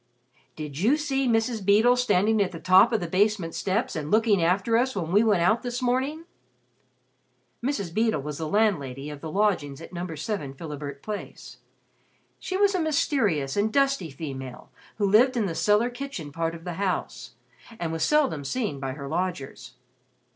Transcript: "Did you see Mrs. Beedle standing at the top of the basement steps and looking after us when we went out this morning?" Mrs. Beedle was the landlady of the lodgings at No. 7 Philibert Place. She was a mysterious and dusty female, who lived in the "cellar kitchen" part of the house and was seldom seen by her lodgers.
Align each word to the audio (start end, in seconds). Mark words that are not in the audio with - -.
"Did 0.55 0.79
you 0.79 0.97
see 0.97 1.27
Mrs. 1.27 1.63
Beedle 1.63 1.95
standing 1.95 2.41
at 2.41 2.51
the 2.51 2.59
top 2.59 2.91
of 2.91 2.99
the 2.99 3.07
basement 3.07 3.53
steps 3.53 3.95
and 3.95 4.09
looking 4.09 4.41
after 4.41 4.75
us 4.75 4.95
when 4.95 5.11
we 5.11 5.23
went 5.23 5.43
out 5.43 5.61
this 5.61 5.79
morning?" 5.79 6.23
Mrs. 7.63 7.93
Beedle 7.93 8.19
was 8.23 8.39
the 8.39 8.47
landlady 8.49 9.11
of 9.11 9.21
the 9.21 9.29
lodgings 9.31 9.79
at 9.79 9.93
No. 9.93 10.07
7 10.15 10.55
Philibert 10.55 11.03
Place. 11.03 11.57
She 12.39 12.57
was 12.57 12.73
a 12.73 12.79
mysterious 12.81 13.55
and 13.55 13.71
dusty 13.71 14.09
female, 14.09 14.71
who 14.95 15.05
lived 15.07 15.37
in 15.37 15.45
the 15.45 15.53
"cellar 15.53 15.91
kitchen" 15.91 16.31
part 16.31 16.55
of 16.55 16.63
the 16.63 16.73
house 16.81 17.35
and 17.79 17.91
was 17.91 18.01
seldom 18.01 18.43
seen 18.43 18.79
by 18.79 18.93
her 18.93 19.07
lodgers. 19.07 19.73